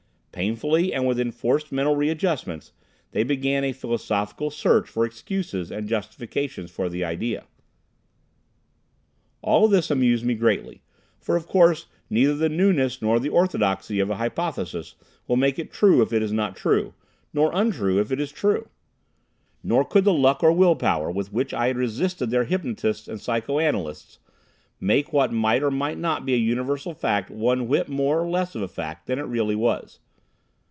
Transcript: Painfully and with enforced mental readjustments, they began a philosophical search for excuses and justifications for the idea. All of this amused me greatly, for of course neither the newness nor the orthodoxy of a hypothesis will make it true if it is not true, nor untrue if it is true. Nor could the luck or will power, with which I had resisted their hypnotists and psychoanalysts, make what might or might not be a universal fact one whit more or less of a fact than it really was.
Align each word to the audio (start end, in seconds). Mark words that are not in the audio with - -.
Painfully 0.33 0.93
and 0.93 1.05
with 1.05 1.19
enforced 1.19 1.73
mental 1.73 1.97
readjustments, 1.97 2.71
they 3.11 3.21
began 3.21 3.65
a 3.65 3.73
philosophical 3.73 4.49
search 4.49 4.87
for 4.87 5.05
excuses 5.05 5.69
and 5.69 5.89
justifications 5.89 6.71
for 6.71 6.87
the 6.87 7.03
idea. 7.03 7.45
All 9.41 9.65
of 9.65 9.71
this 9.71 9.91
amused 9.91 10.23
me 10.25 10.33
greatly, 10.35 10.83
for 11.19 11.35
of 11.35 11.47
course 11.47 11.87
neither 12.09 12.33
the 12.33 12.47
newness 12.47 13.01
nor 13.01 13.19
the 13.19 13.27
orthodoxy 13.29 13.99
of 13.99 14.09
a 14.09 14.15
hypothesis 14.15 14.95
will 15.27 15.35
make 15.35 15.59
it 15.59 15.69
true 15.71 16.01
if 16.01 16.13
it 16.13 16.23
is 16.23 16.31
not 16.31 16.55
true, 16.55 16.93
nor 17.33 17.51
untrue 17.53 17.99
if 17.99 18.09
it 18.09 18.19
is 18.21 18.31
true. 18.31 18.69
Nor 19.61 19.83
could 19.83 20.05
the 20.05 20.13
luck 20.13 20.41
or 20.41 20.53
will 20.53 20.77
power, 20.77 21.11
with 21.11 21.33
which 21.33 21.53
I 21.53 21.67
had 21.67 21.77
resisted 21.77 22.29
their 22.29 22.45
hypnotists 22.45 23.09
and 23.09 23.19
psychoanalysts, 23.19 24.19
make 24.79 25.11
what 25.11 25.33
might 25.33 25.61
or 25.61 25.69
might 25.71 25.97
not 25.97 26.25
be 26.25 26.33
a 26.33 26.37
universal 26.37 26.93
fact 26.93 27.29
one 27.29 27.67
whit 27.67 27.89
more 27.89 28.21
or 28.21 28.29
less 28.29 28.55
of 28.55 28.61
a 28.61 28.69
fact 28.69 29.07
than 29.07 29.19
it 29.19 29.23
really 29.23 29.55
was. 29.57 29.99